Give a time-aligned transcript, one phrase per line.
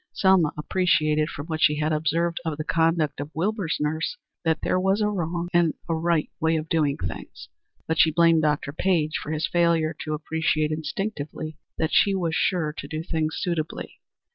[0.13, 4.79] Selma appreciated from what she had observed of the conduct of Wilbur's nurse that there
[4.79, 7.49] was a wrong and a right way of doing things,
[7.87, 8.73] but she blamed Dr.
[8.73, 13.99] Page for his failure to appreciate instinctively that she was sure to do things suitably.